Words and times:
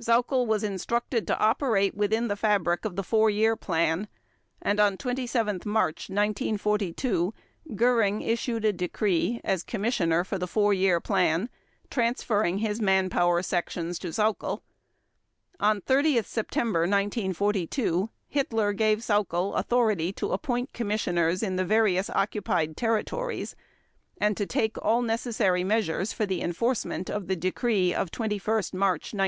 Sauckel 0.00 0.46
was 0.46 0.62
instructed 0.62 1.26
to 1.26 1.36
operate 1.40 1.96
within 1.96 2.28
the 2.28 2.36
fabric 2.36 2.84
of 2.84 2.94
the 2.94 3.02
Four 3.02 3.30
Year 3.30 3.56
Plan, 3.56 4.06
and 4.60 4.78
on 4.78 4.96
27 4.96 5.62
March 5.64 6.08
1942 6.08 7.34
Göring 7.70 8.24
issued 8.24 8.64
a 8.64 8.72
decree 8.72 9.40
as 9.42 9.64
Commissioner 9.64 10.22
for 10.22 10.38
the 10.38 10.46
Four 10.46 10.72
Year 10.72 11.00
Plan 11.00 11.48
transferring 11.90 12.58
his 12.58 12.80
manpower 12.80 13.42
sections 13.42 13.98
to 13.98 14.12
Sauckel. 14.12 14.60
On 15.58 15.80
30 15.80 16.22
September 16.22 16.82
1942 16.82 18.08
Hitler 18.28 18.72
gave 18.72 18.98
Sauckel 19.00 19.58
authority 19.58 20.12
to 20.12 20.30
appoint 20.30 20.72
Commissioners 20.72 21.42
in 21.42 21.56
the 21.56 21.64
various 21.64 22.08
occupied 22.10 22.76
territories, 22.76 23.56
and 24.16 24.36
"to 24.36 24.46
take 24.46 24.78
all 24.80 25.02
necessary 25.02 25.64
measures 25.64 26.12
for 26.12 26.24
the 26.24 26.40
enforcement" 26.40 27.10
of 27.10 27.26
the 27.26 27.34
Decree 27.34 27.92
of 27.92 28.12
21 28.12 28.38
March 28.74 29.12
1942. 29.12 29.20